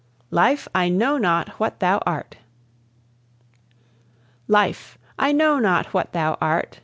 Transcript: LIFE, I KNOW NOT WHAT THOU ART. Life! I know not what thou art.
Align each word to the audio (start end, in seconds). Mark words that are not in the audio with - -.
LIFE, 0.31 0.67
I 0.73 0.89
KNOW 0.89 1.17
NOT 1.19 1.49
WHAT 1.59 1.79
THOU 1.79 1.99
ART. 2.07 2.37
Life! 4.47 4.97
I 5.19 5.31
know 5.31 5.59
not 5.59 5.93
what 5.93 6.11
thou 6.11 6.39
art. 6.41 6.79